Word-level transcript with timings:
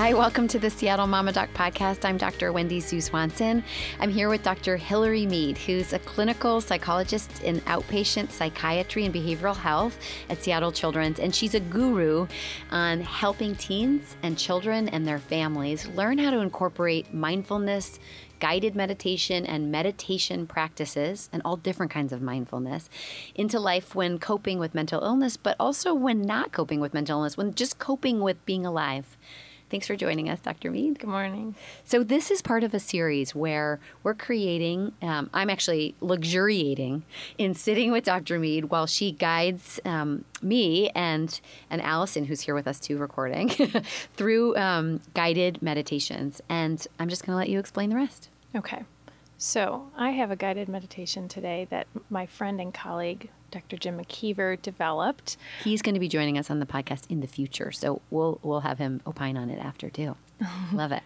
Hi, 0.00 0.14
welcome 0.14 0.48
to 0.48 0.58
the 0.58 0.70
Seattle 0.70 1.06
Mama 1.06 1.30
Doc 1.30 1.50
podcast. 1.52 2.06
I'm 2.06 2.16
Dr. 2.16 2.54
Wendy 2.54 2.80
Sue 2.80 3.02
Swanson. 3.02 3.62
I'm 3.98 4.08
here 4.08 4.30
with 4.30 4.42
Dr. 4.42 4.78
Hillary 4.78 5.26
Mead, 5.26 5.58
who's 5.58 5.92
a 5.92 5.98
clinical 5.98 6.62
psychologist 6.62 7.42
in 7.42 7.60
outpatient 7.66 8.30
psychiatry 8.30 9.04
and 9.04 9.14
behavioral 9.14 9.54
health 9.54 9.98
at 10.30 10.42
Seattle 10.42 10.72
Children's, 10.72 11.20
and 11.20 11.34
she's 11.34 11.54
a 11.54 11.60
guru 11.60 12.26
on 12.70 13.02
helping 13.02 13.54
teens 13.56 14.16
and 14.22 14.38
children 14.38 14.88
and 14.88 15.06
their 15.06 15.18
families 15.18 15.86
learn 15.88 16.16
how 16.16 16.30
to 16.30 16.38
incorporate 16.38 17.12
mindfulness, 17.12 17.98
guided 18.38 18.74
meditation 18.74 19.44
and 19.44 19.70
meditation 19.70 20.46
practices 20.46 21.28
and 21.30 21.42
all 21.44 21.58
different 21.58 21.92
kinds 21.92 22.14
of 22.14 22.22
mindfulness 22.22 22.88
into 23.34 23.60
life 23.60 23.94
when 23.94 24.18
coping 24.18 24.58
with 24.58 24.74
mental 24.74 25.04
illness, 25.04 25.36
but 25.36 25.56
also 25.60 25.92
when 25.92 26.22
not 26.22 26.52
coping 26.52 26.80
with 26.80 26.94
mental 26.94 27.18
illness, 27.18 27.36
when 27.36 27.54
just 27.54 27.78
coping 27.78 28.20
with 28.20 28.42
being 28.46 28.64
alive. 28.64 29.18
Thanks 29.70 29.86
for 29.86 29.94
joining 29.94 30.28
us, 30.28 30.40
Dr. 30.40 30.72
Mead. 30.72 30.98
Good 30.98 31.08
morning. 31.08 31.54
So, 31.84 32.02
this 32.02 32.32
is 32.32 32.42
part 32.42 32.64
of 32.64 32.74
a 32.74 32.80
series 32.80 33.36
where 33.36 33.78
we're 34.02 34.14
creating, 34.14 34.92
um, 35.00 35.30
I'm 35.32 35.48
actually 35.48 35.94
luxuriating 36.00 37.04
in 37.38 37.54
sitting 37.54 37.92
with 37.92 38.02
Dr. 38.02 38.40
Mead 38.40 38.64
while 38.64 38.88
she 38.88 39.12
guides 39.12 39.78
um, 39.84 40.24
me 40.42 40.90
and, 40.90 41.40
and 41.70 41.80
Allison, 41.82 42.24
who's 42.24 42.40
here 42.40 42.54
with 42.56 42.66
us 42.66 42.80
too, 42.80 42.98
recording, 42.98 43.48
through 44.16 44.56
um, 44.56 45.00
guided 45.14 45.62
meditations. 45.62 46.40
And 46.48 46.84
I'm 46.98 47.08
just 47.08 47.24
going 47.24 47.34
to 47.34 47.38
let 47.38 47.48
you 47.48 47.60
explain 47.60 47.90
the 47.90 47.96
rest. 47.96 48.28
Okay. 48.56 48.82
So, 49.42 49.88
I 49.96 50.10
have 50.10 50.30
a 50.30 50.36
guided 50.36 50.68
meditation 50.68 51.26
today 51.26 51.66
that 51.70 51.86
my 52.10 52.26
friend 52.26 52.60
and 52.60 52.74
colleague, 52.74 53.30
Dr. 53.50 53.78
Jim 53.78 53.98
McKeever, 53.98 54.60
developed. 54.60 55.38
He's 55.64 55.80
going 55.80 55.94
to 55.94 55.98
be 55.98 56.10
joining 56.10 56.36
us 56.36 56.50
on 56.50 56.60
the 56.60 56.66
podcast 56.66 57.04
in 57.08 57.20
the 57.20 57.26
future, 57.26 57.72
so 57.72 58.02
we'll 58.10 58.38
we'll 58.42 58.60
have 58.60 58.76
him 58.76 59.00
opine 59.06 59.38
on 59.38 59.48
it 59.48 59.58
after 59.58 59.88
too. 59.88 60.14
Love 60.74 60.92
it. 60.92 61.02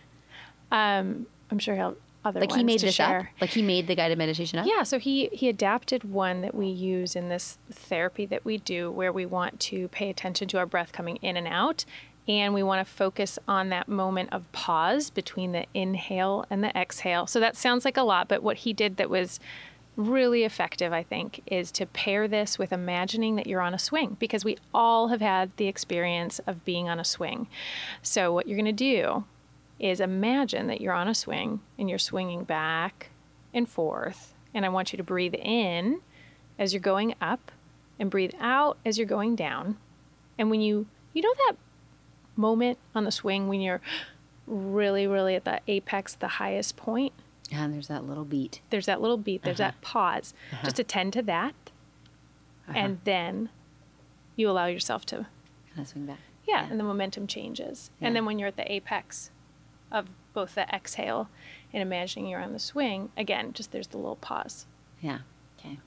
Um, 0.73 1.27
I'm 1.53 1.61
sure 1.61 1.77
he'll 1.77 1.97
other 2.25 2.41
like 2.41 2.53
he 2.53 2.65
made 2.65 2.81
to 2.81 2.87
this 2.87 2.97
share. 2.97 3.21
up. 3.21 3.41
Like 3.41 3.51
he 3.51 3.63
made 3.63 3.87
the 3.87 3.95
guided 3.95 4.19
meditation 4.19 4.59
up. 4.59 4.67
Yeah, 4.67 4.83
so 4.83 4.98
he 4.98 5.29
he 5.33 5.48
adapted 5.48 6.03
one 6.03 6.41
that 6.41 6.57
we 6.57 6.67
use 6.67 7.15
in 7.15 7.29
this 7.29 7.59
therapy 7.71 8.27
that 8.27 8.45
we 8.45 8.59
do 8.59 8.91
where 8.91 9.13
we 9.13 9.27
want 9.27 9.61
to 9.61 9.87
pay 9.89 10.11
attention 10.11 10.48
to 10.48 10.59
our 10.59 10.67
breath 10.67 10.91
coming 10.91 11.19
in 11.23 11.37
and 11.37 11.47
out 11.47 11.85
and 12.27 12.55
we 12.55 12.62
want 12.62 12.86
to 12.86 12.91
focus 12.91 13.39
on 13.47 13.69
that 13.69 13.89
moment 13.89 14.33
of 14.33 14.50
pause 14.53 15.11
between 15.11 15.53
the 15.53 15.67
inhale 15.75 16.47
and 16.48 16.64
the 16.64 16.77
exhale. 16.77 17.27
So 17.27 17.39
that 17.41 17.56
sounds 17.56 17.84
like 17.84 17.97
a 17.97 18.03
lot, 18.03 18.28
but 18.28 18.42
what 18.42 18.58
he 18.58 18.72
did 18.72 18.97
that 18.97 19.11
was 19.11 19.41
really 19.97 20.45
effective, 20.45 20.92
I 20.92 21.02
think, 21.02 21.42
is 21.47 21.70
to 21.72 21.86
pair 21.86 22.27
this 22.27 22.58
with 22.58 22.72
imagining 22.72 23.36
that 23.36 23.47
you're 23.47 23.61
on 23.61 23.75
a 23.75 23.78
swing 23.78 24.17
because 24.19 24.45
we 24.45 24.58
all 24.72 25.08
have 25.08 25.20
had 25.20 25.56
the 25.56 25.69
experience 25.69 26.41
of 26.47 26.64
being 26.64 26.89
on 26.89 26.98
a 26.98 27.05
swing. 27.05 27.47
So, 28.02 28.33
what 28.33 28.48
you're 28.48 28.56
going 28.56 28.64
to 28.64 28.72
do 28.72 29.25
is 29.78 30.00
imagine 30.00 30.67
that 30.69 30.80
you're 30.80 30.92
on 30.92 31.08
a 31.08 31.14
swing 31.14 31.61
and 31.78 31.89
you're 31.89 31.98
swinging 31.98 32.45
back 32.45 33.11
and 33.52 33.69
forth. 33.69 34.34
And 34.52 34.64
I 34.64 34.69
want 34.69 34.92
you 34.92 34.97
to 34.97 35.02
breathe 35.02 35.34
in 35.34 36.00
as 36.58 36.72
you're 36.72 36.80
going 36.80 37.14
up 37.20 37.52
and 37.98 38.11
breathe 38.11 38.34
out 38.41 38.78
as 38.84 38.98
you're 38.98 39.06
going 39.06 39.36
down. 39.36 39.77
And 40.39 40.50
when 40.50 40.61
you, 40.61 40.86
you 41.12 41.22
know, 41.22 41.34
that 41.47 41.56
moment 42.37 42.79
on 42.95 43.05
the 43.05 43.11
swing 43.13 43.49
when 43.49 43.61
you're 43.61 43.81
really, 44.47 45.07
really 45.07 45.35
at 45.35 45.45
the 45.45 45.61
apex, 45.69 46.15
the 46.15 46.29
highest 46.29 46.77
point. 46.77 47.13
point, 47.51 47.61
And 47.61 47.73
there's 47.75 47.89
that 47.89 48.05
little 48.07 48.25
beat. 48.25 48.61
there's 48.71 48.87
that 48.87 49.01
little 49.01 49.17
beat, 49.17 49.43
there's 49.43 49.59
that 49.59 49.75
uh-huh. 49.75 49.93
pause. 49.93 50.35
Uh-huh. 50.53 50.65
Just 50.65 50.79
attend 50.79 51.13
to 51.15 51.23
that. 51.23 51.55
Uh-huh. 52.69 52.79
And 52.79 52.99
then 53.05 53.49
you 54.37 54.49
allow 54.51 54.67
yourself 54.67 55.05
to, 55.07 55.17
Kind 55.17 55.27
of 55.79 55.89
swing 55.89 56.07
back. 56.07 56.19
yeah, 56.47 56.67
and 56.71 56.79
the 56.79 56.85
momentum 56.85 57.27
changes. 57.27 57.91
Yeah. 58.01 58.09
And 58.09 58.17
then 58.17 58.25
when 58.27 58.39
you're 58.39 58.48
at 58.48 58.57
the 58.57 58.70
apex 58.70 59.31
of 59.91 60.08
both 60.33 60.55
the 60.57 60.63
exhale 60.75 61.29
and 61.73 61.83
imagining 61.83 62.27
you're 62.29 62.41
on 62.41 62.53
the 62.53 62.58
swing, 62.58 63.11
again, 63.17 63.53
just 63.53 63.70
there's 63.73 63.89
the 63.89 63.97
little 63.98 64.17
pause. 64.17 64.67
Yeah. 65.01 65.19
Okay. 65.58 65.79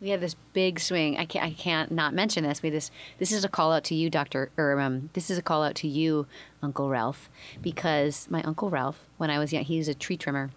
We 0.00 0.10
have 0.10 0.20
this 0.20 0.34
big 0.52 0.80
swing. 0.80 1.16
I 1.18 1.24
can't. 1.24 1.44
I 1.44 1.50
can't 1.52 1.90
not 1.90 2.12
mention 2.14 2.44
this. 2.44 2.62
We 2.62 2.70
this. 2.70 2.90
This 3.18 3.32
is 3.32 3.44
a 3.44 3.48
call 3.48 3.72
out 3.72 3.84
to 3.84 3.94
you, 3.94 4.10
Doctor. 4.10 4.50
Or 4.58 4.78
um, 4.80 5.08
this 5.14 5.30
is 5.30 5.38
a 5.38 5.42
call 5.42 5.62
out 5.62 5.74
to 5.76 5.88
you, 5.88 6.26
Uncle 6.62 6.88
Ralph, 6.90 7.30
because 7.62 8.26
my 8.30 8.42
Uncle 8.42 8.68
Ralph, 8.70 9.06
when 9.16 9.30
I 9.30 9.38
was 9.38 9.52
young, 9.52 9.64
he 9.64 9.78
was 9.78 9.88
a 9.88 9.94
tree 9.94 10.16
trimmer, 10.16 10.50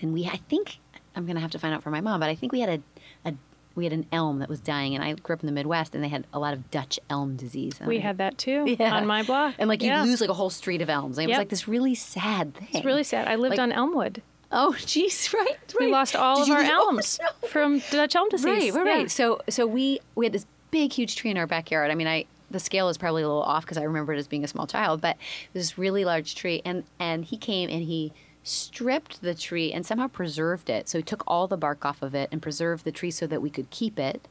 and 0.00 0.12
we. 0.14 0.26
I 0.26 0.36
think 0.48 0.78
I'm 1.14 1.26
gonna 1.26 1.40
have 1.40 1.50
to 1.50 1.58
find 1.58 1.74
out 1.74 1.82
for 1.82 1.90
my 1.90 2.00
mom, 2.00 2.20
but 2.20 2.28
I 2.30 2.34
think 2.34 2.52
we 2.52 2.60
had 2.60 2.82
a, 3.24 3.28
a 3.28 3.34
we 3.74 3.84
had 3.84 3.92
an 3.92 4.06
elm 4.10 4.38
that 4.38 4.48
was 4.48 4.60
dying, 4.60 4.94
and 4.94 5.04
I 5.04 5.12
grew 5.14 5.34
up 5.34 5.40
in 5.42 5.46
the 5.46 5.52
Midwest, 5.52 5.94
and 5.94 6.02
they 6.02 6.08
had 6.08 6.26
a 6.32 6.38
lot 6.38 6.54
of 6.54 6.70
Dutch 6.70 6.98
elm 7.10 7.36
disease. 7.36 7.78
We 7.84 7.98
had 7.98 8.16
that 8.18 8.38
too 8.38 8.64
yeah. 8.78 8.94
on 8.94 9.06
my 9.06 9.22
block. 9.22 9.56
and 9.58 9.68
like 9.68 9.82
you 9.82 9.88
Yeah. 9.88 10.02
lose 10.04 10.20
like 10.22 10.30
a 10.30 10.34
whole 10.34 10.50
street 10.50 10.80
of 10.80 10.88
elms. 10.88 11.18
It 11.18 11.26
was 11.28 11.36
like 11.36 11.50
this 11.50 11.68
really 11.68 11.94
sad 11.94 12.54
thing. 12.54 12.68
It's 12.72 12.86
really 12.86 13.04
sad. 13.04 13.28
I 13.28 13.34
lived 13.36 13.50
Like- 13.58 13.60
on 13.60 13.72
Elmwood. 13.72 14.22
Oh, 14.52 14.76
geez, 14.86 15.32
right, 15.34 15.46
right. 15.48 15.74
We 15.80 15.86
lost 15.90 16.14
all 16.16 16.44
Did 16.44 16.50
of 16.52 16.56
our 16.56 16.62
lose- 16.62 16.70
oh, 16.72 16.86
elms 16.88 17.20
no. 17.42 17.48
from 17.48 17.78
Dutch 17.90 18.14
elm 18.14 18.28
disease. 18.28 18.46
Right, 18.46 18.74
right, 18.74 18.86
Yeah. 18.86 18.92
right. 18.98 19.10
So, 19.10 19.40
so 19.48 19.66
we 19.66 20.00
we 20.14 20.26
had 20.26 20.32
this 20.32 20.46
big, 20.70 20.92
huge 20.92 21.16
tree 21.16 21.30
in 21.30 21.36
our 21.36 21.46
backyard. 21.46 21.90
I 21.90 21.94
mean, 21.94 22.06
I 22.06 22.26
the 22.50 22.60
scale 22.60 22.88
is 22.88 22.96
probably 22.96 23.22
a 23.22 23.26
little 23.26 23.42
off 23.42 23.64
because 23.64 23.76
I 23.76 23.82
remember 23.82 24.12
it 24.12 24.18
as 24.18 24.28
being 24.28 24.44
a 24.44 24.48
small 24.48 24.66
child, 24.68 25.00
but 25.00 25.16
it 25.16 25.54
was 25.54 25.64
this 25.70 25.78
really 25.78 26.04
large 26.04 26.34
tree, 26.36 26.62
and 26.64 26.84
and 27.00 27.24
he 27.24 27.36
came 27.36 27.68
and 27.68 27.82
he 27.82 28.12
stripped 28.44 29.20
the 29.22 29.34
tree 29.34 29.72
and 29.72 29.84
somehow 29.84 30.06
preserved 30.06 30.70
it. 30.70 30.88
So 30.88 30.98
he 30.98 31.02
took 31.02 31.24
all 31.26 31.48
the 31.48 31.56
bark 31.56 31.84
off 31.84 32.00
of 32.02 32.14
it 32.14 32.28
and 32.30 32.40
preserved 32.40 32.84
the 32.84 32.92
tree 32.92 33.10
so 33.10 33.26
that 33.26 33.42
we 33.42 33.50
could 33.50 33.70
keep 33.70 33.98
it 33.98 34.28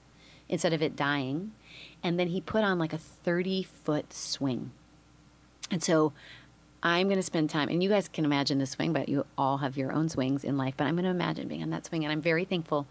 instead 0.47 0.71
of 0.71 0.81
it 0.81 0.95
dying, 0.95 1.51
and 2.01 2.17
then 2.17 2.27
he 2.29 2.39
put 2.39 2.63
on 2.63 2.79
like 2.79 2.93
a 2.93 2.97
thirty 2.97 3.63
foot 3.63 4.13
swing, 4.13 4.71
and 5.69 5.83
so. 5.83 6.13
I'm 6.83 7.07
going 7.07 7.17
to 7.17 7.23
spend 7.23 7.49
time, 7.49 7.69
and 7.69 7.81
you 7.81 7.89
guys 7.89 8.07
can 8.07 8.25
imagine 8.25 8.59
the 8.59 8.65
swing, 8.65 8.93
but 8.93 9.09
you 9.09 9.25
all 9.37 9.57
have 9.57 9.75
your 9.75 9.91
own 9.91 10.07
swings 10.09 10.43
in 10.43 10.57
life. 10.57 10.75
But 10.77 10.85
I'm 10.85 10.95
going 10.95 11.05
to 11.05 11.09
imagine 11.09 11.47
being 11.47 11.63
on 11.63 11.71
that 11.71 11.85
swing, 11.85 12.03
and 12.03 12.11
I'm 12.11 12.21
very 12.21 12.45
thankful 12.45 12.85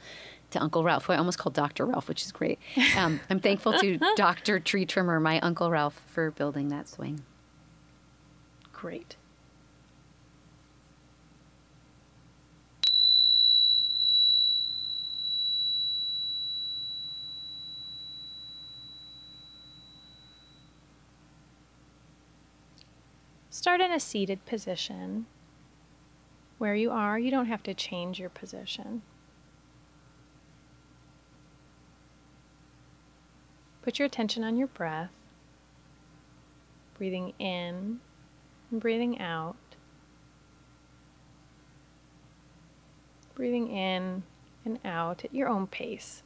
to 0.51 0.61
Uncle 0.61 0.83
Ralph, 0.83 1.05
who 1.05 1.13
I 1.13 1.17
almost 1.17 1.39
called 1.39 1.55
Dr. 1.55 1.87
Ralph, 1.87 2.09
which 2.09 2.23
is 2.23 2.33
great. 2.33 2.59
Um, 2.97 3.21
I'm 3.31 3.41
thankful 3.41 3.79
to 3.79 3.99
Dr. 4.17 4.59
Tree 4.59 4.87
Trimmer, 4.87 5.21
my 5.21 5.39
Uncle 5.41 5.71
Ralph, 5.71 6.01
for 6.07 6.31
building 6.31 6.69
that 6.69 6.89
swing. 6.89 7.23
Great. 8.73 9.17
Start 23.55 23.81
in 23.81 23.93
a 23.93 24.01
seated 24.01 24.45
position. 24.47 25.27
Where 26.59 26.75
you 26.75 26.91
are, 26.91 27.21
you 27.21 27.31
don't 27.31 27.47
have 27.47 27.63
to 27.63 27.73
change 27.73 28.19
your 28.19 28.29
position. 28.29 29.03
Put 33.81 34.01
your 34.01 34.07
attention 34.07 34.43
on 34.43 34.57
your 34.57 34.67
breath, 34.67 35.13
breathing 36.99 37.33
in 37.39 38.01
and 38.73 38.81
breathing 38.81 39.21
out. 39.21 39.55
Breathing 43.37 43.71
in 43.71 44.25
and 44.65 44.81
out 44.85 45.25
at 45.25 45.33
your 45.33 45.49
own 45.49 45.69
pace. 45.69 46.25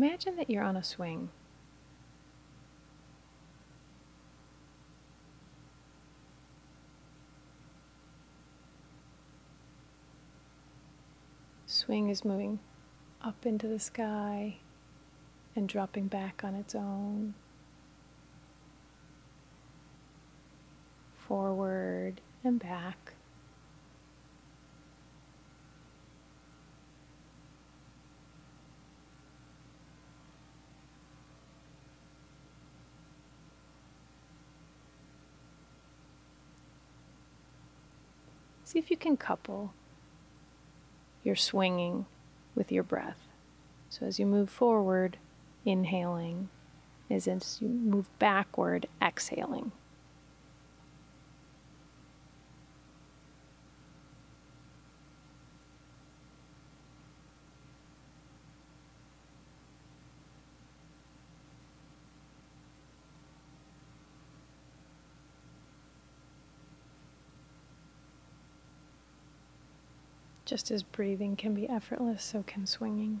Imagine 0.00 0.36
that 0.36 0.48
you're 0.48 0.62
on 0.62 0.76
a 0.76 0.84
swing. 0.84 1.28
Swing 11.66 12.10
is 12.10 12.24
moving 12.24 12.60
up 13.20 13.44
into 13.44 13.66
the 13.66 13.80
sky 13.80 14.58
and 15.56 15.68
dropping 15.68 16.06
back 16.06 16.42
on 16.44 16.54
its 16.54 16.76
own. 16.76 17.34
Forward 21.16 22.20
and 22.44 22.60
back. 22.60 23.14
See 38.68 38.78
if 38.78 38.90
you 38.90 38.98
can 38.98 39.16
couple 39.16 39.72
your 41.24 41.36
swinging 41.36 42.04
with 42.54 42.70
your 42.70 42.82
breath. 42.82 43.16
So 43.88 44.04
as 44.04 44.18
you 44.18 44.26
move 44.26 44.50
forward, 44.50 45.16
inhaling, 45.64 46.50
as 47.08 47.26
you 47.26 47.66
move 47.66 48.10
backward, 48.18 48.84
exhaling. 49.00 49.72
Just 70.48 70.70
as 70.70 70.82
breathing 70.82 71.36
can 71.36 71.52
be 71.52 71.68
effortless, 71.68 72.24
so 72.24 72.42
can 72.42 72.64
swinging. 72.64 73.20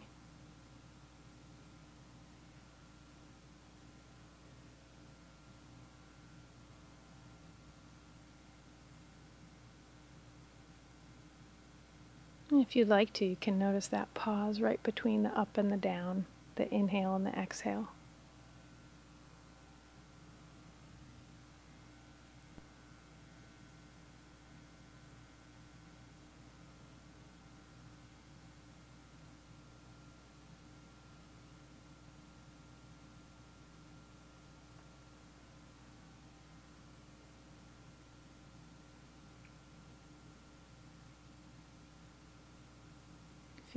If 12.50 12.74
you'd 12.74 12.88
like 12.88 13.12
to, 13.12 13.26
you 13.26 13.36
can 13.36 13.58
notice 13.58 13.88
that 13.88 14.14
pause 14.14 14.62
right 14.62 14.82
between 14.82 15.22
the 15.22 15.38
up 15.38 15.58
and 15.58 15.70
the 15.70 15.76
down, 15.76 16.24
the 16.56 16.74
inhale 16.74 17.14
and 17.14 17.26
the 17.26 17.38
exhale. 17.38 17.88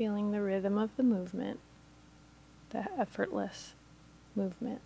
Feeling 0.02 0.32
the 0.32 0.42
rhythm 0.42 0.80
of 0.80 0.90
the 0.98 1.04
movement, 1.04 1.60
the 2.72 2.84
effortless 2.98 3.76
movement. 4.36 4.82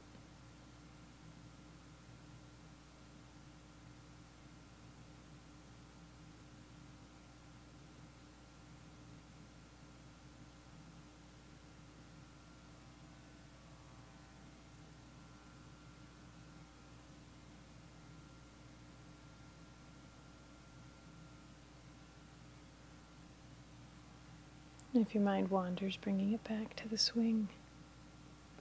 If 25.01 25.13
your 25.13 25.23
mind 25.23 25.49
wanders, 25.49 25.97
bringing 25.97 26.33
it 26.33 26.43
back 26.43 26.75
to 26.77 26.87
the 26.87 26.97
swing, 26.97 27.49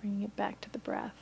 bringing 0.00 0.22
it 0.22 0.36
back 0.36 0.60
to 0.62 0.70
the 0.70 0.78
breath. 0.78 1.14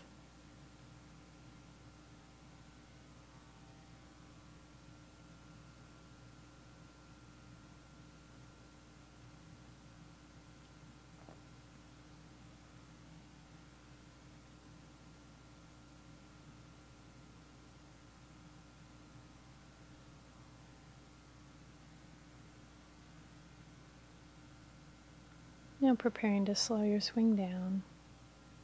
Preparing 25.99 26.47
to 26.47 26.55
slow 26.55 26.83
your 26.83 27.01
swing 27.01 27.37
down. 27.37 27.83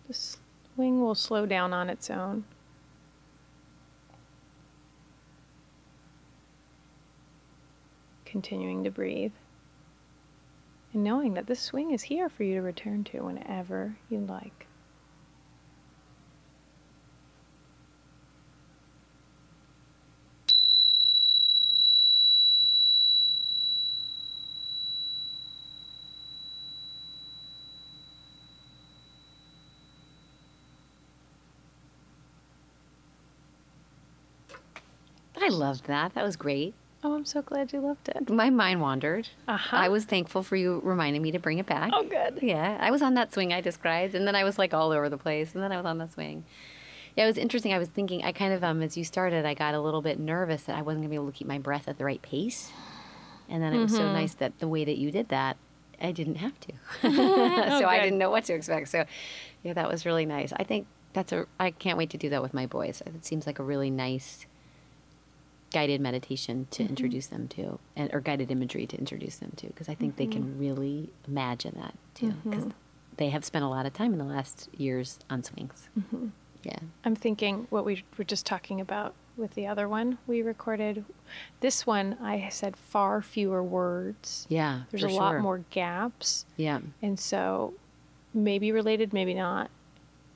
The 0.08 0.14
swing 0.14 1.02
will 1.02 1.14
slow 1.14 1.44
down 1.44 1.72
on 1.72 1.90
its 1.90 2.08
own. 2.08 2.44
Continuing 8.24 8.82
to 8.84 8.90
breathe. 8.90 9.32
And 10.94 11.04
knowing 11.04 11.34
that 11.34 11.46
this 11.46 11.60
swing 11.60 11.90
is 11.90 12.04
here 12.04 12.28
for 12.28 12.44
you 12.44 12.54
to 12.54 12.62
return 12.62 13.04
to 13.04 13.20
whenever 13.20 13.96
you 14.08 14.20
like. 14.20 14.67
I 35.40 35.48
loved 35.48 35.86
that. 35.86 36.14
That 36.14 36.24
was 36.24 36.36
great. 36.36 36.74
Oh, 37.04 37.14
I'm 37.14 37.24
so 37.24 37.42
glad 37.42 37.72
you 37.72 37.80
loved 37.80 38.08
it. 38.08 38.28
My 38.28 38.50
mind 38.50 38.80
wandered. 38.80 39.28
Uh-huh. 39.46 39.76
I 39.76 39.88
was 39.88 40.04
thankful 40.04 40.42
for 40.42 40.56
you 40.56 40.80
reminding 40.82 41.22
me 41.22 41.30
to 41.30 41.38
bring 41.38 41.58
it 41.58 41.66
back. 41.66 41.90
Oh, 41.94 42.02
good. 42.02 42.40
Yeah, 42.42 42.76
I 42.80 42.90
was 42.90 43.02
on 43.02 43.14
that 43.14 43.32
swing 43.32 43.52
I 43.52 43.60
described, 43.60 44.14
and 44.16 44.26
then 44.26 44.34
I 44.34 44.42
was 44.42 44.58
like 44.58 44.74
all 44.74 44.90
over 44.90 45.08
the 45.08 45.16
place, 45.18 45.54
and 45.54 45.62
then 45.62 45.70
I 45.70 45.76
was 45.76 45.86
on 45.86 45.98
the 45.98 46.08
swing. 46.08 46.44
Yeah, 47.16 47.24
it 47.24 47.28
was 47.28 47.38
interesting. 47.38 47.72
I 47.72 47.78
was 47.78 47.88
thinking, 47.88 48.24
I 48.24 48.32
kind 48.32 48.52
of, 48.52 48.64
um, 48.64 48.82
as 48.82 48.96
you 48.96 49.04
started, 49.04 49.44
I 49.46 49.54
got 49.54 49.74
a 49.74 49.80
little 49.80 50.02
bit 50.02 50.18
nervous 50.18 50.64
that 50.64 50.76
I 50.76 50.82
wasn't 50.82 51.02
going 51.02 51.08
to 51.08 51.10
be 51.10 51.14
able 51.16 51.26
to 51.30 51.32
keep 51.36 51.46
my 51.46 51.58
breath 51.58 51.86
at 51.88 51.98
the 51.98 52.04
right 52.04 52.20
pace. 52.22 52.70
And 53.48 53.62
then 53.62 53.72
it 53.72 53.78
was 53.78 53.92
so 53.92 54.00
Mm-hmm. 54.02 54.12
nice 54.14 54.34
that 54.34 54.58
the 54.58 54.68
way 54.68 54.84
that 54.84 54.98
you 54.98 55.10
did 55.10 55.28
that, 55.28 55.56
I 56.02 56.12
didn't 56.12 56.36
have 56.36 56.52
to. 56.60 56.72
so 57.78 57.86
I 57.86 58.00
didn't 58.00 58.18
know 58.18 58.30
what 58.30 58.44
to 58.44 58.54
expect. 58.54 58.88
So, 58.88 59.04
yeah, 59.62 59.72
that 59.72 59.88
was 59.90 60.04
really 60.04 60.26
nice. 60.26 60.52
I 60.52 60.64
think 60.64 60.86
that's 61.12 61.32
a, 61.32 61.46
I 61.58 61.70
can't 61.70 61.96
wait 61.96 62.10
to 62.10 62.18
do 62.18 62.28
that 62.30 62.42
with 62.42 62.54
my 62.54 62.66
boys. 62.66 63.02
It 63.06 63.24
seems 63.24 63.46
like 63.46 63.58
a 63.58 63.64
really 63.64 63.90
nice 63.90 64.46
guided 65.72 66.00
meditation 66.00 66.66
to 66.70 66.82
Mm-hmm. 66.82 66.90
introduce 66.90 67.26
them 67.26 67.48
to, 67.48 67.78
and 67.96 68.10
or 68.14 68.20
guided 68.20 68.50
imagery 68.50 68.86
to 68.86 68.96
introduce 68.96 69.36
them 69.36 69.52
to, 69.56 69.66
because 69.66 69.88
I 69.88 69.94
think 69.94 70.16
they 70.16 70.24
Mm-hmm. 70.26 70.32
can 70.32 70.58
really 70.58 71.10
imagine 71.26 71.74
that 71.78 71.94
too, 72.14 72.32
because 72.44 72.64
they 73.16 73.28
have 73.30 73.44
spent 73.44 73.64
a 73.64 73.68
lot 73.68 73.84
of 73.86 73.92
time 73.92 74.12
in 74.12 74.18
the 74.18 74.24
last 74.24 74.68
years 74.76 75.18
on 75.28 75.42
swings. 75.42 75.88
Mm-hmm. 75.98 76.28
Yeah, 76.64 76.78
I'm 77.04 77.14
thinking 77.14 77.66
what 77.70 77.84
we 77.84 78.02
were 78.16 78.24
just 78.24 78.44
talking 78.46 78.80
about 78.80 79.14
with 79.36 79.54
the 79.54 79.66
other 79.68 79.88
one 79.88 80.18
we 80.26 80.42
recorded. 80.42 81.04
This 81.60 81.86
one, 81.86 82.16
I 82.20 82.48
said 82.50 82.76
far 82.76 83.22
fewer 83.22 83.62
words. 83.62 84.46
yeah. 84.48 84.80
There's 84.90 85.04
a 85.04 85.08
lot 85.08 85.38
more 85.40 85.58
gaps. 85.70 86.46
Yeah, 86.56 86.80
And 87.00 87.18
so, 87.20 87.74
maybe 88.34 88.72
related, 88.72 89.12
maybe 89.12 89.34
not. 89.34 89.70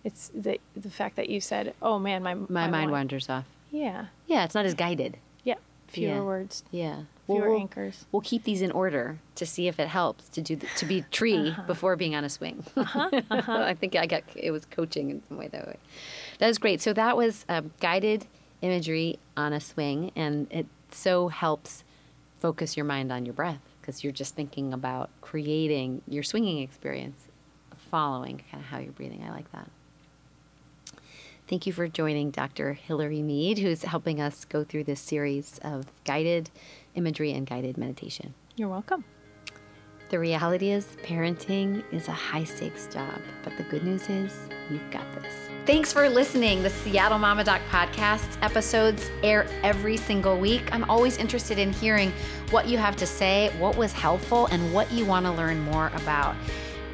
It's 0.05 0.31
the 0.35 0.59
the 0.77 0.91
fact 0.91 1.17
that 1.17 1.29
you 1.29 1.41
said, 1.41 1.75
"Oh 1.81 1.99
man, 1.99 2.23
my 2.23 2.35
my 2.35 2.69
mind 2.69 2.91
wan- 2.91 2.91
wanders 2.91 3.29
off. 3.29 3.45
Yeah, 3.73 4.07
Yeah, 4.26 4.45
it's 4.45 4.55
not 4.55 4.64
as 4.67 4.75
guided. 4.75 5.17
yeah. 5.43 5.55
Fewer 5.88 6.14
Yeah. 6.14 6.23
words, 6.23 6.64
Yeah, 6.71 7.02
fewer 7.26 7.49
we'll, 7.50 7.59
anchors. 7.61 8.07
we'll 8.12 8.23
keep 8.23 8.45
these 8.45 8.62
in 8.62 8.71
order 8.71 9.19
to 9.35 9.45
see 9.45 9.67
if 9.69 9.79
it 9.81 9.88
helps 9.88 10.29
to 10.31 10.41
do 10.41 10.57
the, 10.57 10.67
to 10.76 10.87
be 10.87 11.02
tree 11.11 11.49
Uh-huh. 11.50 11.62
before 11.67 11.97
being 11.97 12.14
on 12.14 12.23
a 12.25 12.29
swing. 12.31 12.64
I 12.76 13.75
think 13.79 13.97
I 13.97 14.07
got 14.07 14.23
it 14.37 14.50
was 14.52 14.64
coaching 14.67 15.11
in 15.11 15.23
some 15.29 15.37
way 15.38 15.49
that 15.49 15.67
way. 15.67 15.76
That 16.38 16.47
was 16.49 16.59
great. 16.59 16.81
So 16.81 16.93
that 16.95 17.17
was 17.17 17.45
um, 17.49 17.73
guided 17.81 18.26
imagery 18.62 19.19
on 19.37 19.52
a 19.52 19.61
swing, 19.61 20.12
and 20.17 20.47
it 20.50 20.67
so 20.93 21.29
helps 21.29 21.83
focus 22.41 22.76
your 22.76 22.85
mind 22.87 23.11
on 23.12 23.25
your 23.26 23.35
breath 23.35 23.61
because 23.81 24.02
you're 24.05 24.12
just 24.12 24.35
thinking 24.35 24.73
about 24.73 25.11
creating 25.21 26.00
your 26.09 26.23
swinging 26.23 26.59
experience, 26.62 27.29
following 27.91 28.43
kind 28.50 28.62
of 28.62 28.69
how 28.71 28.79
you're 28.79 28.93
breathing. 28.93 29.23
I 29.26 29.31
like 29.31 29.50
that. 29.52 29.69
Thank 31.53 31.67
you 31.67 31.75
for 31.75 31.87
joining 31.87 32.31
Dr. 32.31 32.73
Hilary 32.73 33.21
Mead, 33.21 33.59
who's 33.59 33.83
helping 33.83 34.23
us 34.23 34.47
go 34.47 34.65
through 34.65 34.85
this 34.85 35.01
series 35.01 35.61
of 35.63 35.85
guided 36.05 36.49
imagery 36.95 37.35
and 37.35 37.47
guided 37.47 37.77
meditation. 37.77 38.33
You're 38.57 38.71
welcome. 38.71 39.05
The 40.09 40.19
reality 40.19 40.71
is, 40.71 40.87
parenting 41.03 41.85
is 41.93 42.09
a 42.09 42.13
high 42.13 42.45
stakes 42.45 42.87
job, 42.87 43.21
but 43.45 43.55
the 43.59 43.65
good 43.65 43.85
news 43.85 44.09
is, 44.09 44.35
you've 44.71 44.91
got 44.91 45.05
this. 45.21 45.35
Thanks 45.67 45.93
for 45.93 46.09
listening. 46.09 46.63
The 46.63 46.71
Seattle 46.71 47.19
Mama 47.19 47.45
Doc 47.45 47.61
podcast 47.71 48.39
episodes 48.41 49.11
air 49.23 49.47
every 49.63 49.99
single 49.99 50.39
week. 50.39 50.73
I'm 50.73 50.89
always 50.89 51.19
interested 51.19 51.59
in 51.59 51.71
hearing 51.71 52.15
what 52.49 52.67
you 52.67 52.79
have 52.79 52.97
to 52.97 53.07
say, 53.07 53.55
what 53.59 53.77
was 53.77 53.93
helpful, 53.93 54.47
and 54.47 54.73
what 54.73 54.91
you 54.91 55.05
want 55.05 55.27
to 55.27 55.33
learn 55.33 55.61
more 55.61 55.89
about. 55.89 56.35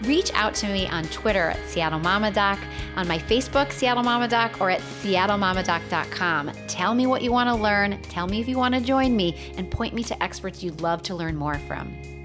Reach 0.02 0.32
out 0.34 0.54
to 0.56 0.68
me 0.68 0.86
on 0.86 1.04
Twitter 1.04 1.50
at 1.50 1.68
Seattle 1.68 1.98
Mama 1.98 2.30
Doc, 2.30 2.58
on 2.96 3.08
my 3.08 3.18
Facebook, 3.18 3.72
Seattle 3.72 4.02
Mama 4.02 4.28
Doc, 4.28 4.60
or 4.60 4.70
at 4.70 4.80
seattlemamadoc.com. 4.80 6.52
Tell 6.68 6.94
me 6.94 7.06
what 7.06 7.22
you 7.22 7.32
want 7.32 7.48
to 7.48 7.54
learn, 7.54 8.00
tell 8.02 8.26
me 8.26 8.40
if 8.40 8.48
you 8.48 8.56
want 8.56 8.74
to 8.74 8.80
join 8.80 9.16
me, 9.16 9.36
and 9.56 9.70
point 9.70 9.94
me 9.94 10.04
to 10.04 10.22
experts 10.22 10.62
you'd 10.62 10.80
love 10.80 11.02
to 11.02 11.14
learn 11.14 11.36
more 11.36 11.58
from. 11.66 12.17